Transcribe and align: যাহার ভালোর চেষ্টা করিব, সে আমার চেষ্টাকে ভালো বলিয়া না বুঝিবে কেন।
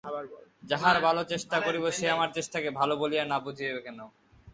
যাহার 0.63 0.97
ভালোর 1.05 1.29
চেষ্টা 1.33 1.57
করিব, 1.65 1.83
সে 1.97 2.05
আমার 2.15 2.29
চেষ্টাকে 2.37 2.69
ভালো 2.79 2.93
বলিয়া 3.01 3.23
না 3.25 3.37
বুঝিবে 3.45 3.79
কেন। 3.85 3.99